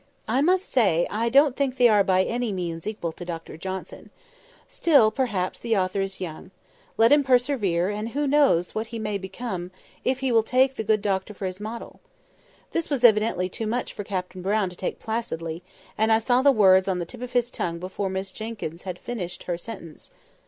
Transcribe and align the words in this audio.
"I 0.27 0.41
must 0.41 0.65
say, 0.67 1.05
I 1.11 1.29
don't 1.29 1.55
think 1.55 1.77
they 1.77 1.87
are 1.87 2.03
by 2.03 2.23
any 2.23 2.51
means 2.51 2.87
equal 2.87 3.11
to 3.11 3.23
Dr 3.23 3.55
Johnson. 3.55 4.09
Still, 4.67 5.11
perhaps, 5.11 5.59
the 5.59 5.77
author 5.77 6.01
is 6.01 6.19
young. 6.19 6.49
Let 6.97 7.11
him 7.11 7.23
persevere, 7.23 7.91
and 7.91 8.09
who 8.09 8.25
knows 8.25 8.73
what 8.73 8.87
he 8.87 8.97
may 8.97 9.19
become 9.19 9.69
if 10.03 10.21
he 10.21 10.31
will 10.31 10.41
take 10.41 10.73
the 10.73 10.83
great 10.83 11.03
Doctor 11.03 11.35
for 11.35 11.45
his 11.45 11.59
model?" 11.59 11.99
This 12.71 12.89
was 12.89 13.03
evidently 13.03 13.47
too 13.47 13.67
much 13.67 13.93
for 13.93 14.03
Captain 14.03 14.41
Brown 14.41 14.71
to 14.71 14.75
take 14.75 14.97
placidly; 14.99 15.61
and 15.99 16.11
I 16.11 16.17
saw 16.17 16.41
the 16.41 16.51
words 16.51 16.87
on 16.87 16.97
the 16.97 17.05
tip 17.05 17.21
of 17.21 17.33
his 17.33 17.51
tongue 17.51 17.77
before 17.77 18.09
Miss 18.09 18.31
Jenkyns 18.31 18.81
had 18.85 18.97
finished 18.97 19.43
her 19.43 19.55
sentence. 19.55 20.09